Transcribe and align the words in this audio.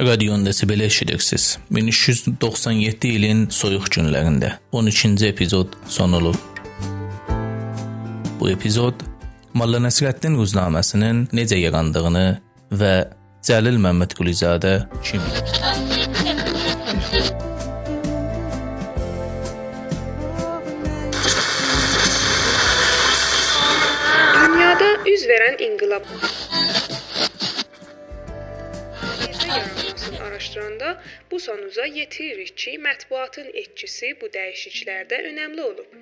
Radionda 0.00 0.50
belə 0.50 0.84
eşidirsiniz. 0.84 1.58
1397 1.70 3.08
ilin 3.08 3.44
soyuq 3.50 3.86
günlərində 3.94 4.56
12-ci 4.72 5.28
epizod 5.28 5.76
son 5.88 6.12
olub. 6.18 6.34
Bu 8.40 8.50
epizod 8.50 8.94
Molla 9.54 9.78
Nəsrəddin 9.78 10.34
ruznaməsinin 10.34 11.28
necə 11.32 11.60
yarandığını 11.62 12.26
və 12.74 12.94
Cəlil 13.46 13.78
Məmmədqulizadə 13.78 14.74
kimdir? 15.04 15.54
Verən 25.24 25.54
inqilab 25.64 26.04
yaranmasını 30.44 30.64
araşdıranda 30.64 31.02
bu 31.30 31.40
sonuca 31.40 31.84
yetiririk 31.84 32.56
ki, 32.56 32.78
mətbuatın 32.78 33.50
etkisi 33.54 34.16
bu 34.20 34.26
dəyişikliklərdə 34.26 35.20
önəmli 35.30 35.62
olub. 35.62 35.94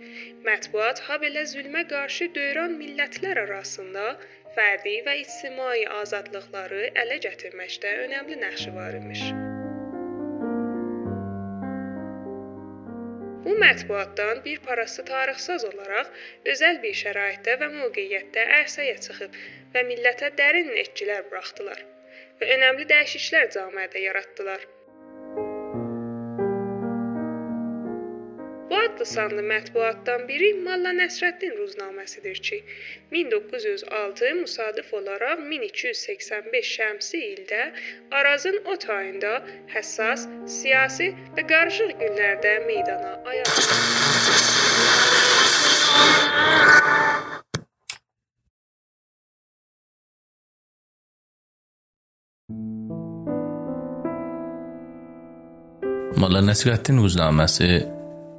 Mətbuat 0.44 1.02
habelə 1.08 1.44
zülmə 1.46 1.86
qarşı 1.88 2.34
döyran 2.34 2.76
millətlər 2.80 3.38
arasında 3.38 4.16
fərdi 4.56 4.96
və 5.06 5.16
ictimai 5.22 5.86
azadlıqları 6.00 6.90
ələ 7.04 7.18
gətirməkdə 7.26 7.94
önəmli 8.06 8.40
nəqşi 8.42 8.74
var 8.74 8.98
imiş. 9.00 9.22
Bu 13.44 13.56
mətbuatdan 13.58 14.44
bir 14.44 14.58
parası 14.66 15.04
tarixsaz 15.04 15.64
olaraq 15.64 16.12
özəl 16.54 16.82
bir 16.82 16.94
şəraitdə 17.04 17.58
və 17.62 17.70
mövqeyiyyətdə 17.78 18.46
ərsəyə 18.60 19.00
çıxıb 19.06 19.40
və 19.74 19.88
millətə 19.90 20.30
dərin 20.38 20.70
etkilər 20.84 21.26
buraxdılar 21.30 21.91
və 22.42 22.54
önəmli 22.58 22.84
dəyişikliklər 22.90 23.50
cəmiyyətdə 23.54 24.00
yaratdılar. 24.02 24.62
Bu 28.70 28.78
adlı 28.78 29.06
sanlı 29.06 29.42
mətbuatdan 29.50 30.22
biri 30.28 30.48
Molla 30.66 30.92
Nəsrəddin 30.96 31.54
ruznaməsidir 31.60 32.38
ki, 32.48 32.58
1906 33.12 34.32
müsadif 34.40 34.88
olaraq 35.00 35.38
1285 35.50 36.72
şəmsi 36.78 37.22
ildə 37.30 37.62
Arazın 38.20 38.58
o 38.64 38.78
tayında 38.86 39.32
həssas, 39.74 40.20
siyasi 40.58 41.08
və 41.36 41.42
qarışıq 41.54 41.90
günlərdə 42.04 42.54
meydana 42.70 43.12
ayaq 43.34 43.52
Molla 56.22 56.38
Nəsrəddin 56.38 57.00
ruznaməsi 57.02 57.68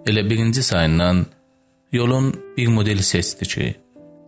elə 0.08 0.22
birinci 0.24 0.62
sayından 0.64 1.18
yolun 1.92 2.30
bir 2.56 2.70
modeli 2.72 3.04
seçdi 3.04 3.48
ki, 3.54 3.66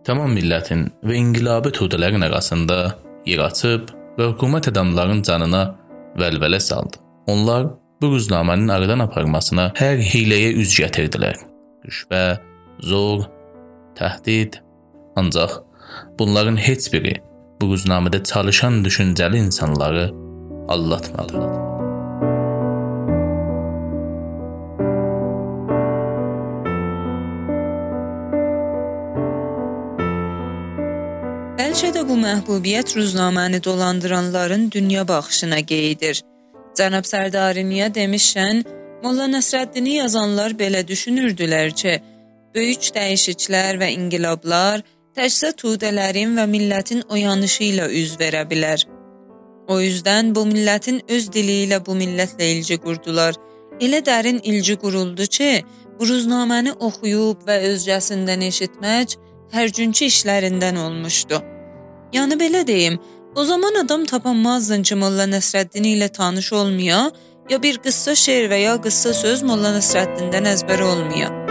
tamam 0.04 0.34
millətin 0.36 0.82
və 1.06 1.16
inqilabi 1.16 1.72
tudələrin 1.78 2.26
arasında 2.26 2.76
yer 3.24 3.40
açıb 3.46 3.88
və 4.18 4.26
hökumət 4.34 4.68
adamların 4.74 5.22
canına 5.24 5.62
vəlvələ 6.20 6.60
saldı. 6.60 7.00
Onlar 7.32 7.70
bu 8.02 8.12
ruznamənin 8.12 8.68
aradan 8.76 9.06
aparmasına 9.06 9.70
hər 9.80 10.04
hiləyə 10.04 10.52
üz 10.60 10.76
gətirdilər. 10.76 11.40
Rüşvə, 11.88 12.24
zor, 12.84 13.24
təhdid, 13.96 14.60
ancaq 15.16 15.62
bunların 16.18 16.60
heç 16.60 16.90
biri 16.92 17.16
bu 17.62 17.72
ruznamədə 17.72 18.20
çalışan 18.32 18.82
düşüncəli 18.84 19.40
insanları 19.46 20.10
aldatmadı. 20.68 21.65
Bu 32.16 32.20
məhbubiyyət 32.22 32.94
ruznaməni 32.96 33.58
dolandıranların 33.64 34.70
dünya 34.70 35.02
baxışına 35.08 35.58
qeydir. 35.70 36.22
Cənab 36.78 37.04
Sərdariniyə 37.04 37.88
demişən, 37.94 38.62
Molla 39.02 39.26
Nəsrəddini 39.28 39.98
yazanlar 40.00 40.54
belə 40.60 40.80
düşünürdülər 40.88 41.74
ki, 41.80 41.94
böyük 42.54 42.86
dəyişikliklər 42.96 43.80
və 43.82 43.88
inqilablar 43.98 44.80
təkcə 45.18 45.50
tudələrin 45.60 46.32
və 46.38 46.46
millətin 46.54 47.02
oyanışı 47.12 47.62
ilə 47.70 47.88
üz 48.02 48.14
verə 48.20 48.46
bilər. 48.52 48.86
O 49.68 49.76
yüzdən 49.82 50.32
bu 50.36 50.46
millətin 50.52 51.02
öz 51.16 51.26
dili 51.34 51.58
ilə 51.66 51.82
bu 51.86 51.98
millətlə 52.00 52.48
ilgi 52.54 52.78
qurdular. 52.84 53.36
Elə 53.80 54.00
dərin 54.08 54.40
ilgi 54.52 54.78
quruldu 54.84 55.26
ki, 55.36 55.50
bu 55.98 56.08
ruznaməni 56.12 56.72
oxuyub 56.88 57.44
və 57.48 57.58
özcəsindən 57.72 58.46
eşitmək 58.48 59.18
hər 59.52 59.76
günkü 59.80 60.08
işlərindən 60.14 60.80
olmuşdu. 60.86 61.42
Yəni 62.12 62.38
belə 62.40 62.66
deyim, 62.66 62.98
o 63.34 63.44
zaman 63.44 63.74
adam 63.84 64.04
tapanmazdın 64.04 64.82
ki, 64.82 64.94
Molla 64.94 65.26
Nəsrəddin 65.30 65.88
ilə 65.94 66.08
tanış 66.08 66.52
olmaya, 66.52 67.10
ya 67.50 67.62
bir 67.62 67.78
qıssa 67.78 68.14
şeir 68.14 68.50
və 68.50 68.62
ya 68.62 68.76
qıssa 68.82 69.14
söz 69.14 69.42
Molla 69.42 69.74
Nəsrəddindən 69.78 70.54
əzbər 70.54 70.82
olmaya. 70.82 71.45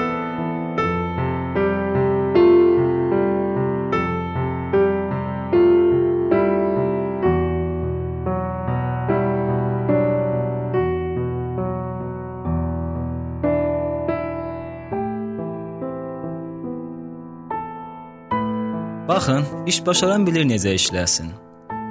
Baxın, 19.26 19.46
iş 19.68 19.86
başaran 19.86 20.28
bilir 20.28 20.44
necə 20.46 20.70
işləsin. 20.78 21.32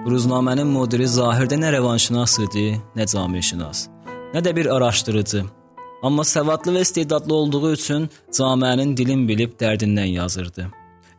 Bu 0.05 0.13
ruznamənin 0.13 0.69
müdiri 0.71 1.09
zahirdə 1.11 1.57
nə 1.59 1.73
rəvanşünas 1.75 2.37
idi, 2.45 2.77
nə 2.95 3.07
cəmiyyətşünas, 3.11 3.81
nə 4.35 4.43
də 4.47 4.53
bir 4.57 4.69
araşdırıcı. 4.71 5.43
Amma 6.07 6.25
savadlı 6.25 6.77
və 6.77 6.85
istedadlı 6.87 7.35
olduğu 7.35 7.73
üçün 7.73 8.07
cəmiyyənin 8.39 8.95
dilin 8.97 9.27
bilib 9.29 9.57
dərdindən 9.59 10.15
yazırdı. 10.15 10.69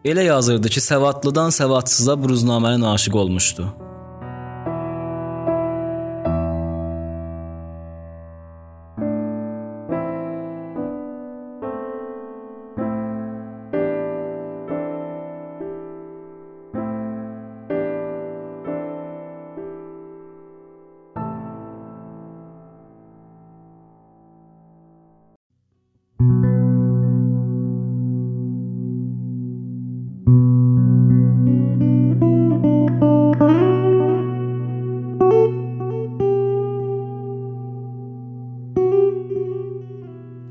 Elə 0.05 0.23
yazırdı 0.23 0.69
ki, 0.69 0.81
savadlıdan 0.81 1.49
savadsıza 1.49 2.15
bu 2.23 2.31
ruznamənin 2.31 2.87
aşiq 2.93 3.17
olmuşdu. 3.17 3.67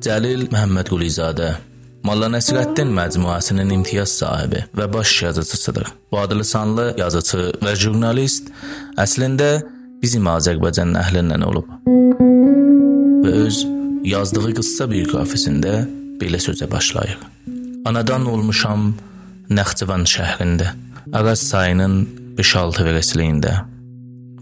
Cəlil 0.04 0.48
Məhəmmədqulizadə 0.53 1.54
Molla 2.04 2.28
Nəsrəddin 2.28 2.91
məcmuəsinin 2.92 3.70
imtiyaz 3.72 4.12
sahibi 4.19 4.60
və 4.76 4.87
baş 4.92 5.12
yazıçısıdır. 5.22 5.87
Bu 6.12 6.19
adlı 6.20 6.44
sanlı 6.44 6.84
yazıçı 6.98 7.44
və 7.65 7.72
jurnalist 7.81 8.50
əslində 9.00 9.62
bizim 10.03 10.28
Azərbaycan 10.28 10.92
əhlindən 11.01 11.47
olub. 11.48 11.71
Və 13.24 13.33
öz 13.47 13.62
yazdığı 14.10 14.53
qıssa 14.59 14.89
bioqrafisində 14.91 15.72
belə 16.21 16.42
sözə 16.48 16.68
başlayır. 16.71 17.16
Anadan 17.89 18.28
olmuşam 18.28 18.92
Naxçıvan 19.48 20.04
şəhrində, 20.09 20.74
Araz 21.12 21.47
çayının 21.48 21.97
5-6 22.36 22.84
verəsliyində 22.91 23.56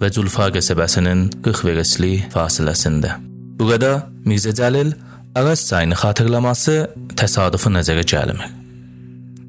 və 0.03 0.11
Culfa 0.11 0.50
qəsəbəsinin 0.59 1.29
40 1.47 1.64
verəsli 1.70 2.12
fasiləsində. 2.35 3.14
Burada 3.62 4.09
Mirzə 4.26 4.55
Cəlil 4.59 4.94
Araz 5.34 5.69
çayını 5.69 5.96
xatırlaması 5.96 6.73
təsadüfi 7.17 7.70
nəzərə 7.73 8.02
gəlmir. 8.05 8.50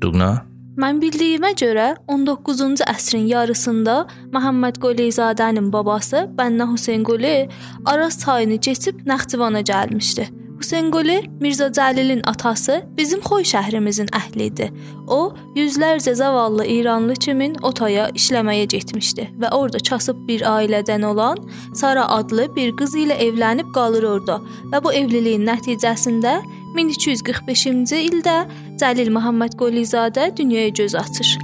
Durna 0.02 0.30
Mən 0.80 1.02
bildiyimə 1.02 1.52
görə 1.60 1.90
19-cu 2.10 2.86
əsrin 2.88 3.26
yarısında 3.28 3.98
Məhəmməd 4.34 4.80
Quleyzadənin 4.82 5.68
babası 5.74 6.24
Bənna 6.38 6.70
Hüseyn 6.72 7.04
Quli 7.04 7.50
Araz 7.86 8.18
çayını 8.24 8.58
keçib 8.58 9.04
Naxçıvana 9.06 9.62
gəlmişdi. 9.62 10.30
Bu 10.64 10.66
Yüksengoli 10.66 11.24
Mirzə 11.42 11.66
Cəlilin 11.76 12.22
atası 12.24 12.78
bizim 12.98 13.20
Xoy 13.20 13.44
şəhrimizin 13.44 14.08
əhlidir. 14.16 14.70
O, 15.12 15.34
yüzlərcə 15.58 16.14
zavallı 16.16 16.64
İranlı 16.72 17.18
kimin 17.20 17.58
otaya 17.68 18.06
işləməyə 18.16 18.70
getmişdi 18.72 19.26
və 19.42 19.50
orada 19.52 19.82
kasıb 19.90 20.22
bir 20.28 20.46
ailədən 20.48 21.04
olan 21.04 21.42
Sara 21.76 22.06
adlı 22.08 22.48
bir 22.56 22.72
qız 22.80 22.96
ilə 22.96 23.18
evlənib 23.26 23.74
qalır 23.76 24.08
orada 24.14 24.38
və 24.72 24.84
bu 24.86 24.94
evliliyin 25.02 25.44
nəticəsində 25.50 26.38
1245-ci 26.78 28.00
ildə 28.08 28.38
Cəlil 28.80 29.12
Məhəmməd 29.20 29.60
Qolizadə 29.60 30.32
dünyaya 30.38 30.72
göz 30.80 30.96
açır. 30.96 31.36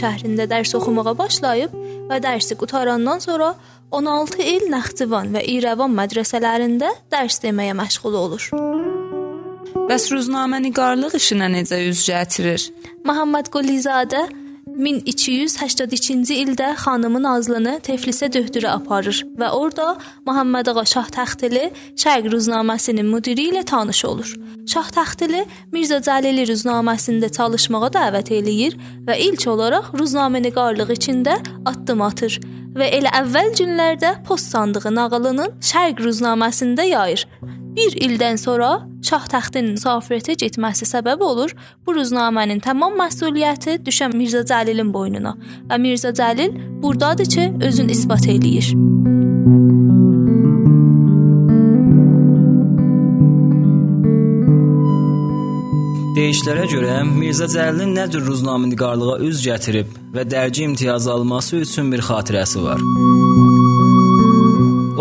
Şəhrində 0.00 0.46
dərs 0.50 0.74
oxumağa 0.78 1.16
başlayıb 1.18 1.74
və 2.10 2.20
dərsi 2.22 2.56
qutarandan 2.60 3.22
sonra 3.24 3.54
16 3.90 4.42
il 4.42 4.66
Naxçıvan 4.72 5.32
və 5.34 5.44
İrəvan 5.56 5.92
mədrəsələrində 5.96 6.90
dərs 7.12 7.40
deməyə 7.44 7.76
məşğul 7.78 8.18
olur. 8.22 8.48
Bəs 9.86 10.08
ruznamenigarlıq 10.10 11.14
işinə 11.18 11.46
necə 11.52 11.78
üz 11.86 12.02
gətirir? 12.08 12.64
Məhəmməd 13.06 13.52
Qulizadə 13.54 14.24
1282-ci 14.76 16.34
ildə 16.42 16.74
xanımın 16.76 17.24
Nazlını 17.24 17.78
Tiflisə 17.86 18.28
döhdürə 18.32 18.74
aparır 18.76 19.22
və 19.40 19.48
orada 19.56 19.94
Məhəmməd 20.28 20.68
ağa 20.72 20.84
Şah 20.92 21.08
Təxtili 21.14 21.70
Şərq 21.96 22.28
ruznaməsinin 22.34 23.08
müdiri 23.08 23.48
ilə 23.52 23.64
tanış 23.64 24.04
olur. 24.04 24.34
Şah 24.68 24.90
Təxtili 24.92 25.46
Mirzə 25.72 26.02
Cəlili 26.04 26.44
ruznaməsində 26.50 27.32
çalışmağa 27.38 27.90
dəvət 27.96 28.34
eləyir 28.36 28.76
və 29.08 29.16
ilk 29.28 29.48
olaraq 29.54 29.94
ruznamenigarlıq 29.96 30.92
içində 30.98 31.38
addım 31.64 32.04
atır 32.04 32.36
və 32.76 32.90
elə 32.98 33.12
əvvəl 33.22 33.54
günlərdə 33.56 34.18
post 34.28 34.52
sandığı 34.52 34.92
nağılının 34.92 35.56
Şərq 35.72 36.04
ruznaməsində 36.04 36.84
yayır. 36.92 37.24
Bir 37.76 37.92
ildən 38.00 38.38
sonra 38.40 38.70
şah 39.04 39.26
təxtinin 39.28 39.74
müsafirətə 39.74 40.38
getməsi 40.40 40.88
səbəb 40.88 41.20
olur. 41.20 41.52
Bu 41.84 41.94
ruznamənin 41.98 42.62
tamam 42.64 42.96
məsuliyyəti 42.96 43.76
düşən 43.84 44.16
Mirzə 44.16 44.46
Cəlilin 44.48 44.92
boynuna 44.94 45.34
və 45.68 45.76
Mirzə 45.82 46.14
Cəlil 46.16 46.56
burdadır 46.82 47.28
ki, 47.34 47.44
özün 47.68 47.92
isbat 47.92 48.28
eləyir. 48.32 48.72
Deyişlərə 56.16 56.64
görə 56.72 56.94
Mirzə 57.10 57.50
Cəlilin 57.52 57.92
nə 57.98 58.06
cür 58.14 58.24
ruznamenigarlığa 58.24 59.18
üz 59.28 59.44
gətirib 59.44 59.92
və 60.16 60.24
dərci 60.24 60.64
imtiyazı 60.70 61.12
alması 61.12 61.60
üçün 61.66 61.92
bir 61.92 62.00
xatirəsi 62.08 62.64
var. 62.64 62.80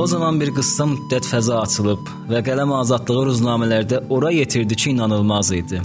O 0.05 0.07
zaman 0.07 0.35
bir 0.37 0.51
qısa 0.53 0.85
müddət 0.85 1.25
fəza 1.25 1.55
açılıb 1.65 2.09
və 2.29 2.39
qələm 2.45 2.69
azadlığı 2.77 3.21
ruznamələrdə 3.25 4.03
ora 4.13 4.29
yetirdi 4.29 4.75
ki, 4.77 4.91
inanılmaz 4.91 5.49
idi. 5.51 5.79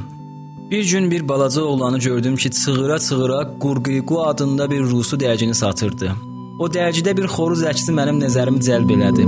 Bir 0.70 0.90
gün 0.90 1.10
bir 1.10 1.28
balaca 1.28 1.62
oğlanı 1.62 1.98
gördüm 1.98 2.36
ki, 2.36 2.50
çığıra-çığıra 2.50 3.38
Qurqiqu 3.62 4.20
adında 4.24 4.70
bir 4.70 4.82
rusu 4.90 5.16
dərgini 5.16 5.54
satırdı. 5.54 6.12
O 6.60 6.68
dərgidə 6.68 7.16
bir 7.16 7.30
xoruz 7.32 7.64
əksi 7.72 7.96
mənim 7.96 8.20
nəzərimi 8.20 8.60
cəlb 8.68 8.92
elədi. 8.98 9.24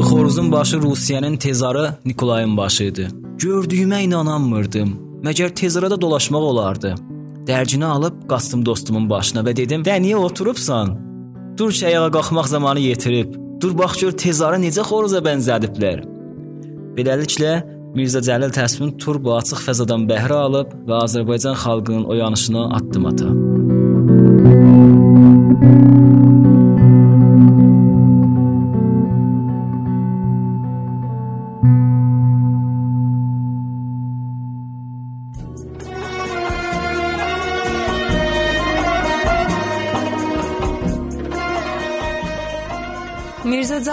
Bu 0.00 0.08
xoruzun 0.10 0.52
başı 0.52 0.82
Rusiyanın 0.82 1.36
tezarı 1.36 1.86
Nikolayın 2.04 2.56
başı 2.56 2.84
idi. 2.90 3.08
Gördüyümə 3.38 4.02
inanamırdım. 4.10 4.94
Məgər 5.22 5.54
tezarada 5.54 6.00
dolaşmaq 6.00 6.50
olardı. 6.50 6.94
Dərgini 7.46 7.84
alıb 7.84 8.26
qastım 8.28 8.66
dostumun 8.66 9.10
başına 9.10 9.46
və 9.46 9.56
dedim: 9.56 9.86
"Də 9.86 10.02
niyə 10.02 10.16
oturubsan? 10.16 10.98
Dur 11.58 11.72
ki, 11.72 11.86
ayağa 11.86 12.10
qalxmaq 12.10 12.46
zamanı 12.46 12.80
yetirib. 12.90 13.45
Dur 13.60 13.72
bax 13.78 14.00
gör 14.02 14.12
tezarı 14.24 14.60
necə 14.62 14.84
xoruza 14.88 15.22
bənzədiblər." 15.24 16.04
Beləliklə 16.96 17.54
Mirzə 17.96 18.20
Cəlil 18.28 18.52
təsvirin 18.52 18.94
turbo 19.00 19.38
açıq 19.38 19.62
fəzadan 19.64 20.04
bəhrə 20.10 20.42
alıb 20.48 20.72
və 20.88 21.02
Azərbaycan 21.06 21.56
xalqının 21.64 22.08
oyanışına 22.12 22.68
addım 22.78 23.12
ata. 23.12 23.45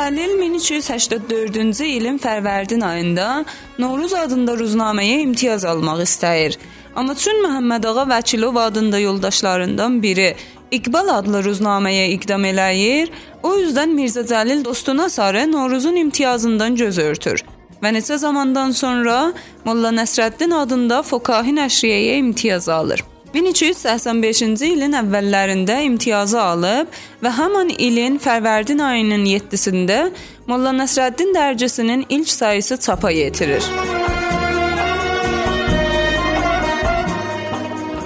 Cəlil 0.04 0.32
1384-cü 0.36 1.86
ilin 1.86 2.18
Fərvərdin 2.20 2.82
ayında 2.84 3.46
Novruz 3.80 4.12
adında 4.14 4.58
ruznaməyə 4.60 5.22
imtiyaz 5.24 5.64
almaq 5.66 6.02
istəyir. 6.04 6.58
Amma 6.96 7.16
çün 7.16 7.40
Məhəmməd 7.46 7.88
ağa 7.88 8.04
Vəkilov 8.10 8.60
adında 8.66 9.00
yoldaşlarından 9.00 10.02
biri 10.04 10.34
İqbal 10.76 11.14
adlı 11.14 11.46
ruznaməyə 11.46 12.10
iqdam 12.18 12.44
eləyir. 12.52 13.14
O 13.44 13.56
yüzden 13.56 13.96
Mirzə 13.96 14.26
Cəlil 14.28 14.66
dostuna 14.66 15.08
sarı 15.10 15.46
Novruzun 15.52 15.96
imtiyazından 15.96 16.76
göz 16.76 17.00
örtür. 17.00 17.46
Və 17.80 17.96
neçə 17.96 18.18
zamandan 18.18 18.76
sonra 18.76 19.32
Molla 19.64 19.96
Nəsrəddin 20.02 20.60
adında 20.66 21.00
Fokahi 21.04 21.56
nəşriyyəyə 21.62 22.20
imtiyaz 22.26 22.70
alır. 22.70 23.08
1385-ci 23.34 24.68
ilin 24.76 24.94
əvvəllərində 25.00 25.80
imtiyazı 25.88 26.38
alıb 26.38 26.98
və 27.24 27.32
həmin 27.34 27.72
ilin 27.82 28.20
Fərvərdin 28.22 28.84
ayının 28.86 29.26
7-sində 29.26 30.00
Molla 30.46 30.74
Nəsrəddin 30.78 31.34
dərgisinin 31.34 32.06
ilk 32.10 32.30
sayısı 32.30 32.78
çapa 32.86 33.10
yetirir. 33.12 33.66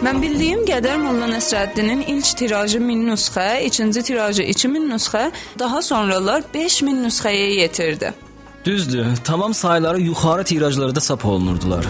Mən 0.06 0.22
bildiyim 0.24 0.64
qədər 0.70 0.96
Molla 1.02 1.28
Nəsrəddinin 1.34 2.06
ilk 2.14 2.32
tirajı 2.40 2.80
1000 2.80 3.04
nüsxə, 3.10 3.48
ikinci 3.68 4.06
tirajı 4.08 4.48
2000 4.56 4.88
nüsxə, 4.94 5.26
daha 5.60 5.82
sonralar 5.82 6.48
5000 6.54 7.04
nüsxəyə 7.04 7.52
yetirdi. 7.60 8.14
Düzdür, 8.66 9.06
tamam 9.26 9.54
sayıları 9.54 10.00
yuxarı 10.02 10.44
tirajlarda 10.44 11.00
çap 11.00 11.26
olunurdular. 11.26 11.86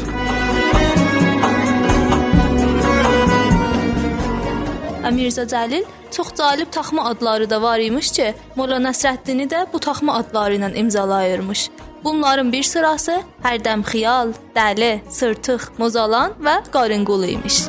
Mirzə 5.13 5.48
Cəlil 5.50 5.86
çox 6.12 6.33
cəlib 6.39 6.71
taxma 6.71 7.06
adları 7.09 7.50
da 7.50 7.61
var 7.61 7.80
imiş 7.80 8.11
ki, 8.11 8.33
Molla 8.56 8.80
Nəsrəddini 8.81 9.49
də 9.52 9.66
bu 9.73 9.80
taxma 9.80 10.16
adları 10.21 10.57
ilə 10.59 10.73
imzalayırmış. 10.83 11.69
Bunların 12.04 12.52
bir 12.52 12.64
sırası 12.64 13.21
Hərdəm 13.44 13.83
Xiyal, 13.83 14.33
Dəli, 14.56 14.99
Sırtıq, 15.09 15.71
Mozalan 15.78 16.37
və 16.44 16.61
Qarınqulu 16.71 17.26
imiş. 17.37 17.66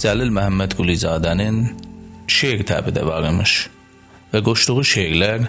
Cəlil 0.00 0.30
Məhəmməd 0.32 0.72
Qulizadənin 0.78 1.56
şeir 2.24 2.62
təbi 2.64 2.88
də 2.96 3.02
var 3.04 3.26
imiş 3.28 3.56
və 4.30 4.40
qoşduğu 4.46 4.84
şeirlər 4.94 5.42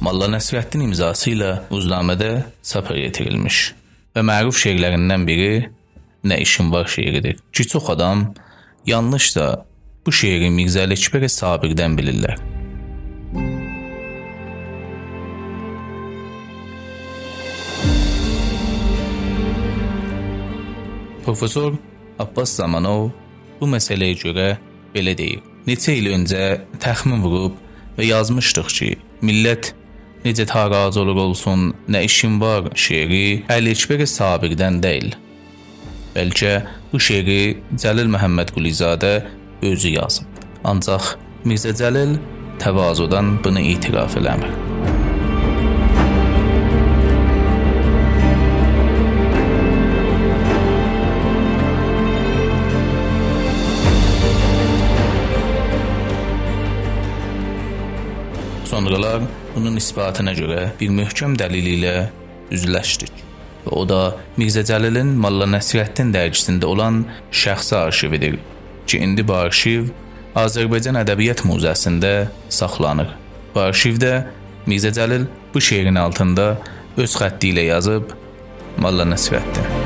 Molla 0.00 0.30
Nəsrəddin 0.32 0.86
imzası 0.86 1.34
ilə 1.34 1.50
Uznamədə 1.76 2.30
çapa 2.70 2.96
yetirilmiş 2.96 3.58
və 4.16 4.24
məruf 4.30 4.56
şeirlərindən 4.62 5.28
biri 5.28 5.50
Nə 6.24 6.40
işin 6.40 6.72
var 6.72 6.88
şeiridir 6.88 7.36
ki, 7.52 7.68
çox 7.68 7.90
adam 7.90 8.24
yanlış 8.86 9.28
da 9.36 9.46
bu 10.06 10.16
şeiri 10.22 10.48
Mirzə 10.56 10.88
Ələkbər 10.88 11.28
Sabirdən 11.28 12.00
bilirlər. 12.00 12.40
Professor 21.28 21.74
Abbas 22.18 22.56
Zamanov 22.56 23.10
bu 23.60 23.68
məsələyə 23.74 24.18
görə 24.22 24.48
belə 24.94 25.14
deyir. 25.18 25.42
Neçə 25.68 25.94
il 25.98 26.08
öncə 26.14 26.60
təxmin 26.80 27.20
vurub 27.24 27.58
və 27.98 28.06
yazmışdıq 28.08 28.70
ki, 28.78 28.90
millət 29.20 29.72
necə 30.24 30.46
taraz 30.48 30.96
olur 31.00 31.18
olsun, 31.28 31.72
nə 31.88 32.04
işin 32.08 32.38
var 32.42 32.70
şeiri 32.74 33.44
Əli-Əkbər 33.52 34.06
Sabirdən 34.08 34.80
deyil. 34.84 35.12
Bəlkə 36.14 36.54
bu 36.92 37.00
şeiri 37.02 37.58
Cəlil 37.76 38.08
Məhəmməd 38.14 38.54
Qulizadə 38.56 39.12
özü 39.62 39.94
yazıb. 39.98 40.40
Ancaq 40.64 41.14
Mirzə 41.44 41.74
Cəlil 41.78 42.16
təvazudan 42.62 43.36
bunu 43.44 43.62
etiraf 43.74 44.16
eləmir. 44.18 44.67
Sonralar 58.78 59.22
bunun 59.56 59.76
isbatına 59.76 60.32
görə 60.38 60.60
bir 60.78 60.92
möhkəm 60.94 61.32
dəlil 61.34 61.66
ilə 61.72 61.94
üzləşdik. 62.54 63.10
Və 63.64 63.72
o 63.74 63.80
da 63.90 64.12
Mirzə 64.38 64.62
Cəlilin 64.68 65.16
Molla 65.18 65.48
Nəsrəddin 65.50 66.12
dərgisində 66.14 66.68
olan 66.70 67.00
şəxsi 67.34 67.74
arşividir 67.74 68.36
ki, 68.86 69.00
indi 69.02 69.24
bu 69.26 69.34
arşiv 69.34 69.90
Azərbaycan 70.38 71.00
Ədəbiyyat 71.02 71.42
Muzeyində 71.48 72.28
saxlanır. 72.60 73.10
Bu 73.56 73.64
arşivdə 73.64 74.12
Mirzə 74.70 74.94
Cəlil 74.94 75.26
bu 75.50 75.64
şeirin 75.70 75.98
altında 75.98 76.52
öz 77.02 77.18
xətti 77.18 77.50
ilə 77.50 77.66
yazıb 77.72 78.14
Molla 78.78 79.10
Nəsrəddin 79.10 79.77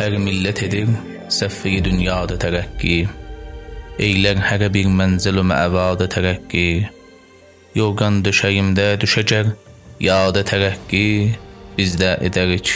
Hər 0.00 0.16
millət 0.18 0.62
edir 0.66 0.90
səffi 1.30 1.78
dünyada 1.84 2.38
tərəqqi. 2.40 2.96
Eylər 4.00 4.40
hərə 4.48 4.70
bir 4.74 4.88
mənzil 5.00 5.40
və 5.40 5.44
məvada 5.50 6.08
tərəqqi. 6.10 6.66
Yorğan 7.78 8.22
döşəyimdə 8.26 8.86
düşəcər 9.02 9.52
yada 10.02 10.42
tərəqqi. 10.50 11.04
Biz 11.76 11.98
də 12.00 12.14
edərik 12.26 12.72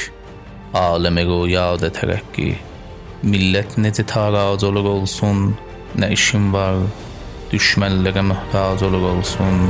aləmi 0.79 1.25
rüyada 1.31 1.91
tərəqqi. 1.99 2.53
Millət 3.25 3.79
necə 3.81 4.05
tarac 4.07 4.63
olur 4.69 4.93
olsun, 4.99 5.51
nə 5.99 6.13
işim 6.15 6.53
var? 6.55 6.85
Düşmənlərə 7.55 8.25
möhtac 8.27 8.83
olur 8.83 9.05
olsun, 9.13 9.61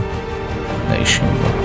nə 0.88 1.02
işim 1.04 1.36
var? 1.42 1.63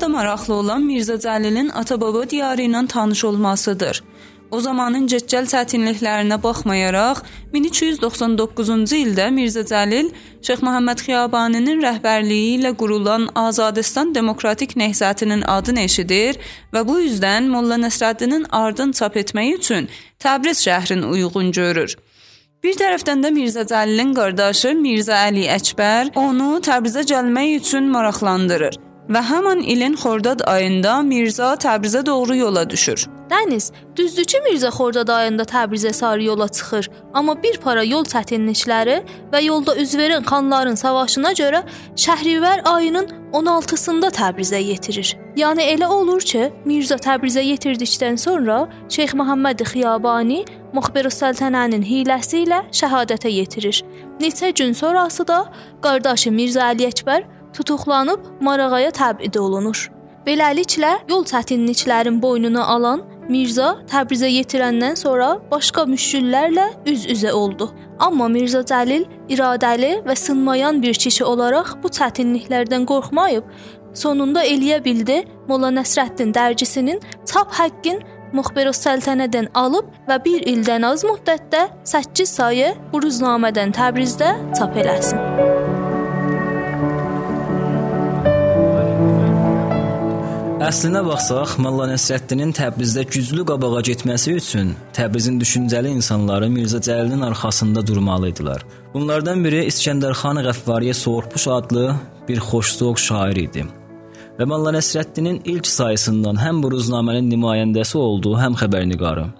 Da 0.00 0.08
maraqlı 0.08 0.54
olan 0.54 0.82
Mirzə 0.88 1.16
Cəlilin 1.20 1.70
ata-baba 1.74 2.30
diyarı 2.30 2.62
ilə 2.62 2.86
tanış 2.88 3.24
olmasıdır. 3.24 4.02
O 4.50 4.60
zamanın 4.60 5.06
cəccəl 5.06 5.46
çətinliklərinə 5.52 6.36
baxmayaraq 6.42 7.20
1399-cu 7.52 8.96
ildə 8.98 9.28
Mirzə 9.36 9.62
Cəlil 9.68 10.08
Şeyx 10.46 10.64
Məhəmməd 10.66 11.04
Xiyabaninin 11.06 11.84
rəhbərliyi 11.84 12.56
ilə 12.58 12.74
qurulan 12.80 13.28
Azadistan 13.34 14.14
Demokratik 14.14 14.74
Nehzətinin 14.80 15.46
adını 15.46 15.86
eşidir 15.86 16.40
və 16.74 16.82
bu 16.88 16.98
üzdən 17.06 17.46
Molla 17.52 17.78
Nəsrəddinin 17.84 18.48
ardın 18.50 18.92
çap 18.92 19.16
etmək 19.22 19.54
üçün 19.60 19.88
Təbriz 20.18 20.66
şəhrini 20.66 21.06
uyğun 21.14 21.52
görür. 21.52 21.96
Bir 22.64 22.74
tərəfdən 22.76 23.22
də 23.22 23.30
Mirzə 23.38 23.68
Cəlilin 23.70 24.16
qardaşı 24.18 24.74
Mirzə 24.82 25.24
Əli 25.30 25.46
Əkbər 25.60 26.14
onu 26.18 26.56
Təbrizə 26.66 27.06
gəlmək 27.14 27.58
üçün 27.62 27.88
maraqlandırır 27.94 28.89
və 29.10 29.22
həmin 29.26 29.62
ilin 29.66 29.96
Xordad 29.98 30.44
ayında 30.46 31.00
Mirzə 31.06 31.54
Təbrizə 31.62 32.04
doğru 32.06 32.36
yola 32.36 32.62
düşür. 32.70 33.06
Dəniz, 33.30 33.70
düzdür 33.96 34.26
ki, 34.26 34.38
Mirzə 34.46 34.70
Xordad 34.74 35.08
ayında 35.14 35.42
Təbrizə 35.46 35.92
sarı 35.92 36.24
yola 36.24 36.48
çıxır, 36.48 36.90
amma 37.14 37.36
bir 37.42 37.58
para 37.62 37.82
yol 37.86 38.04
çətinlikləri 38.10 39.00
və 39.32 39.42
yolda 39.44 39.76
üz 39.78 39.94
verən 39.98 40.26
xanların 40.26 40.78
savaşına 40.78 41.32
görə 41.38 41.62
Şəhrivər 41.94 42.64
ayının 42.66 43.10
16-sında 43.32 44.10
Təbrizə 44.14 44.58
yetirir. 44.62 45.14
Yəni 45.38 45.62
elə 45.74 45.86
olur 45.86 46.22
ki, 46.26 46.48
Mirzə 46.66 46.98
Təbrizə 47.02 47.42
yetirdikdən 47.46 48.18
sonra 48.18 48.64
Şeyx 48.88 49.14
Məhəmməd 49.18 49.62
Xiyabani 49.72 50.44
Muxbir 50.74 51.06
Səltənənin 51.10 51.86
hiləsi 51.86 52.44
ilə 52.44 52.64
şəhadətə 52.74 53.30
yetirir. 53.30 53.82
Neçə 54.20 54.50
gün 54.58 54.74
sonrası 54.74 55.26
da 55.26 55.44
qardaşı 55.82 56.34
Mirzə 56.34 56.66
Əli 56.72 56.90
Əkbər 56.90 57.26
tutuqlanıb 57.54 58.20
Marağaya 58.40 58.90
təbid 58.90 59.38
olunur. 59.38 59.88
Beləliklə, 60.26 60.98
yol 61.08 61.24
çətinliklərin 61.24 62.20
boynuna 62.22 62.66
alan 62.74 63.02
Mirzə 63.30 63.68
Təbrizə 63.88 64.28
yetirəndən 64.28 64.96
sonra 64.98 65.36
başqa 65.50 65.84
müşkillərlə 65.88 66.66
üz-üzə 66.90 67.32
oldu. 67.32 67.70
Amma 68.02 68.26
Mirzə 68.32 68.64
Cəlil 68.66 69.06
iradəli 69.30 70.00
və 70.06 70.16
sınmayan 70.18 70.82
bir 70.82 70.98
kişi 70.98 71.24
olaraq 71.24 71.76
bu 71.82 71.92
çətinliklərdən 71.94 72.86
qorxmayıb, 72.90 73.44
sonunda 73.94 74.44
eləyə 74.44 74.80
bildi. 74.84 75.22
Molla 75.48 75.70
Nəsrəddin 75.74 76.34
dərgisinin 76.34 77.00
çap 77.26 77.54
haqqın 77.60 78.02
Muxbir 78.34 78.70
Səltənədən 78.76 79.50
alıb 79.58 79.88
və 80.06 80.20
1 80.26 80.44
ildən 80.52 80.86
az 80.86 81.02
müddətdə 81.06 81.64
8 81.94 82.34
sayı 82.38 82.74
bu 82.92 83.02
ruznamədən 83.06 83.74
Təbrizdə 83.74 84.36
çap 84.58 84.78
eləsin. 84.78 85.49
Əslinə 90.60 91.00
baxsaq, 91.00 91.54
Molla 91.64 91.86
Nəsrəddinin 91.88 92.50
Təbrizdə 92.52 93.06
güclü 93.08 93.46
qabağa 93.48 93.80
getməsi 93.86 94.34
üçün 94.36 94.74
Təbrizin 94.92 95.38
düşüncəli 95.40 95.88
insanları 95.96 96.50
Mirzə 96.52 96.82
Cəlilin 96.84 97.24
arxasında 97.30 97.80
durmalı 97.88 98.28
idilər. 98.28 98.66
Bunlardan 98.92 99.40
biri 99.46 99.62
İskəndərxan 99.70 100.42
Qəffariyə 100.44 100.92
Soğurpuş 100.98 101.46
adlı 101.54 101.86
bir 102.28 102.42
xoşsoğ 102.50 102.92
şair 103.06 103.40
idi. 103.46 103.64
Və 104.36 104.48
Molla 104.52 104.74
Nəsrəddinin 104.76 105.40
ilk 105.48 105.70
sayısından 105.78 106.42
həm 106.44 106.60
bu 106.60 106.74
ruznamənin 106.76 107.32
nümayəndəsi 107.32 107.96
oldu, 107.96 108.34
həm 108.42 108.60
xəbərnigarı. 108.60 109.30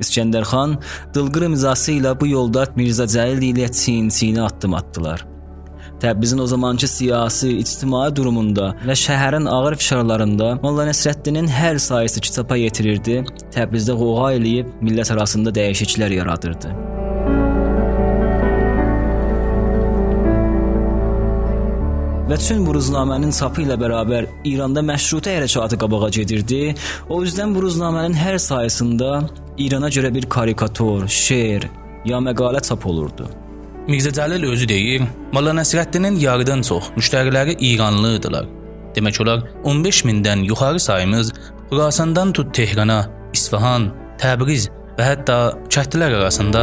İskəndərxan 0.00 0.78
dılqır 1.12 1.50
imzası 1.50 1.98
ilə 1.98 2.16
bu 2.16 2.32
yolda 2.32 2.64
Mirzə 2.80 3.04
Cəlil 3.18 3.50
ilə 3.52 3.68
çiyin-çiyinə 3.68 4.48
addım 4.48 4.80
atdılar. 4.80 5.28
Təbrizin 6.00 6.38
o 6.38 6.46
zamankı 6.46 6.88
siyasi, 6.90 7.52
ictimai 7.62 8.08
durumunda 8.16 8.72
və 8.86 8.96
şəhərin 8.98 9.46
ağır 9.48 9.76
fişarlarında 9.80 10.48
Molla 10.62 10.88
Nəsrəddinin 10.88 11.46
hər 11.48 11.78
sayısı 11.78 12.20
kitaba 12.20 12.58
yetirirdi, 12.58 13.22
Təbrizdə 13.54 13.94
qoğa 14.00 14.32
eləyib 14.38 14.74
millət 14.82 15.12
arasında 15.14 15.54
dəyişikliklər 15.54 16.18
yaradırdı. 16.18 16.74
Və 22.24 22.38
çün 22.40 22.66
bu 22.66 22.72
ruznamənin 22.74 23.32
çapı 23.36 23.62
ilə 23.62 23.76
bərabər 23.78 24.26
İranda 24.48 24.82
məşrutə 24.82 25.36
hərəkatı 25.36 25.78
qabağa 25.78 26.08
gedirdi. 26.18 26.74
O 27.08 27.20
üzdən 27.22 27.52
bu 27.54 27.66
ruznamənin 27.66 28.16
hər 28.16 28.40
sayəsində 28.40 29.10
İrana 29.60 29.92
görə 29.92 30.10
bir 30.14 30.26
karikatur, 30.36 31.04
şeir 31.08 31.68
ya 32.08 32.18
məqalə 32.24 32.64
çap 32.64 32.86
olurdu. 32.90 33.28
Mirzə 33.84 34.14
Cəlil 34.16 34.46
özü 34.48 34.64
deyir, 34.68 35.02
Molla 35.32 35.52
Nəsrəddinin 35.52 36.14
yarıdan 36.16 36.62
çox 36.64 36.86
müştəriləri 36.96 37.52
İranlı 37.60 38.14
idilər. 38.16 38.46
Demək 38.96 39.18
olar 39.20 39.42
15 39.64 39.98
mindən 40.08 40.44
yuxarı 40.48 40.80
sayımız 40.80 41.32
Xurasandan 41.68 42.32
tut 42.32 42.54
Tehrana, 42.54 43.10
İsfahan, 43.36 43.90
Təbriz 44.16 44.70
və 44.96 45.10
hətta 45.10 45.36
kəndlər 45.68 46.16
arasında 46.16 46.62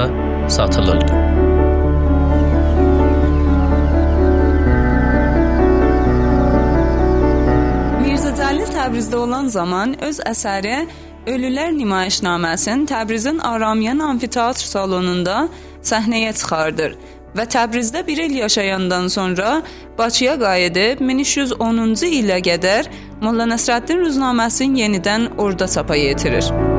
satılırdı. 0.49 1.19
Mirzə 8.01 8.33
Cəlil 8.41 8.73
Təbrizdə 8.73 9.21
olan 9.21 9.53
zaman 9.59 9.93
öz 10.09 10.25
əsəri 10.33 10.87
Ölülər 11.29 11.69
nümayişnaməsini 11.77 12.87
Təbrizin 12.89 13.37
Aramiyan 13.45 13.99
amfiteatr 13.99 14.65
salonunda 14.65 15.49
səhnəyə 15.85 16.33
çıxardır 16.39 16.97
və 17.37 17.45
Təbrizdə 17.53 18.03
1 18.07 18.25
il 18.25 18.35
yaşayandan 18.41 19.07
sonra 19.07 19.61
Bakıya 19.97 20.35
qayıdıb 20.41 21.01
1310-cu 21.11 22.11
ilə 22.21 22.41
qədər 22.49 22.91
Molla 23.21 23.47
Nəsrəddin 23.53 24.03
ruznaməsini 24.05 24.85
yenidən 24.85 25.31
orada 25.37 25.67
çapa 25.67 25.95
yetirir. 25.95 26.70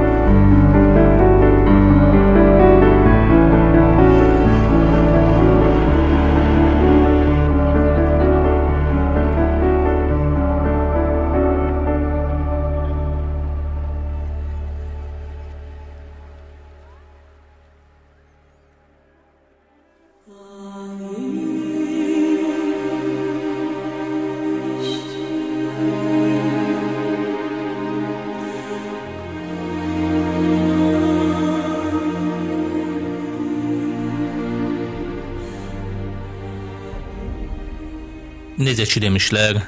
Necə 38.63 38.85
ki 38.87 39.01
demişlər, 39.03 39.59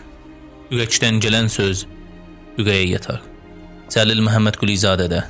ürəkdən 0.72 1.18
gələn 1.20 1.48
söz 1.52 1.82
ürəyə 2.62 2.84
yatar. 2.94 3.20
Cəlil 3.92 4.22
Məhəmməd 4.24 4.56
Qulizadə 4.60 5.10
də 5.12 5.20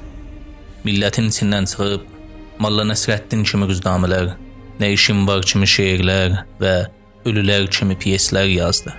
millətin 0.85 1.31
içindən 1.33 1.67
çıxıb 1.73 2.05
Molla 2.63 2.85
Nəsrəddin 2.87 3.43
kimi 3.49 3.67
rüznamələr, 3.71 4.35
Nə 4.81 4.91
işim 4.91 5.23
var 5.29 5.45
kimi 5.47 5.69
şeirlər 5.71 6.41
və 6.59 6.75
Ölülər 7.25 7.69
kimi 7.73 7.95
pyeslər 7.97 8.49
yazdı. 8.51 8.91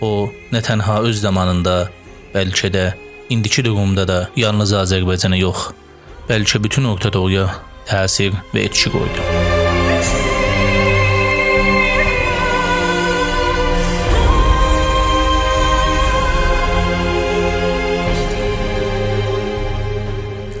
O, 0.00 0.30
nə 0.52 0.62
tənha 0.64 1.00
öz 1.08 1.18
zamanında, 1.20 1.90
bəlkə 2.32 2.70
də 2.72 2.84
indiki 3.28 3.64
durumda 3.66 4.06
da 4.08 4.18
yalnız 4.38 4.72
Azərbaycana 4.78 5.36
yox, 5.40 5.66
bəlkə 6.30 6.62
bütün 6.64 6.86
Orta 6.92 7.12
Doğuya 7.12 7.48
təsir 7.90 8.38
və 8.54 8.64
etki 8.70 8.94
qoydu. 8.94 9.26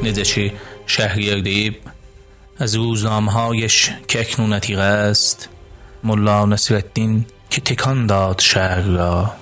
Necə 0.02 0.28
ki, 0.28 0.48
Şəhriyar 0.86 1.40
deyib, 1.46 1.80
از 2.58 2.74
روزنامه‌هایش 2.74 3.90
که 4.08 4.20
اکنون 4.20 4.52
عتیق 4.52 4.78
است 4.78 5.48
ملا 6.04 6.44
نصرالدین 6.44 7.26
که 7.50 7.60
تکان 7.60 8.06
داد 8.06 8.40
شهر 8.40 8.80
را 8.80 9.32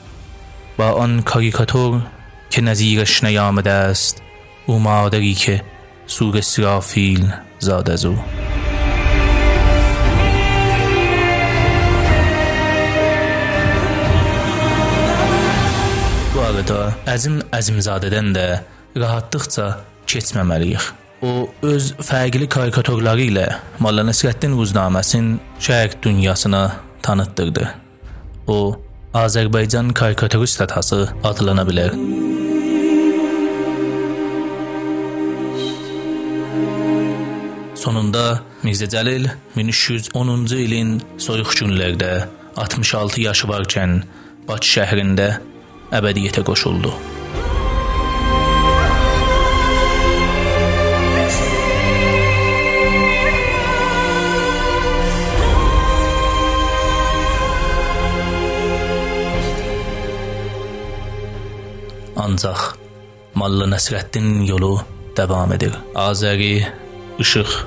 با 0.76 0.90
آن 0.90 1.22
کاریکاتور 1.22 2.02
که 2.50 2.60
نظیرش 2.60 3.24
نیامده 3.24 3.70
است 3.70 4.22
او 4.66 4.78
مادری 4.78 5.34
که 5.34 5.62
سور 6.06 6.40
سرافیل 6.40 7.32
زاد 7.58 7.90
از 7.90 8.04
او 8.04 8.18
Bu 16.34 16.40
arada 16.42 16.80
Əzim 17.06 17.36
Əzimzadədən 17.54 18.32
də 18.34 18.46
rahatlıqca 18.98 19.66
keçməməliyik. 20.10 21.03
O 21.22 21.48
öz 21.62 21.92
fərqli 22.02 22.48
karikaturları 22.50 23.28
ilə 23.28 23.44
Molla 23.84 24.02
Nəsrəddin 24.06 24.56
Ruznaməsinin 24.58 25.38
şərq 25.62 26.00
dünyasına 26.02 26.64
tanıtdırdı. 27.02 27.68
O 28.46 28.80
Azərbaycan 29.14 29.92
karikaturist 29.94 30.60
atası 30.60 31.08
adlana 31.24 31.62
bilər. 31.68 31.94
Sonunda 37.78 38.42
Mirzə 38.64 38.88
Cəlil 38.90 39.28
1310-cu 39.54 40.60
ilin 40.66 40.96
soyuq 41.20 41.56
günlərdə 41.60 42.12
66 42.56 43.20
yaşı 43.28 43.50
varkən 43.50 43.98
Bakı 44.48 44.74
şəhərində 44.74 45.28
əbədiyyətə 45.94 46.42
qoşuldu. 46.44 47.13
Ancaq 62.24 62.74
Molla 63.38 63.66
Nəsrəddin 63.68 64.44
yolu 64.48 64.78
davam 65.16 65.52
edir. 65.56 65.74
Azəri, 65.98 66.62
işıq 67.22 67.58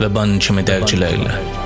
və 0.00 0.10
ban 0.12 0.36
kimi 0.42 0.64
dərcilərlə. 0.66 1.65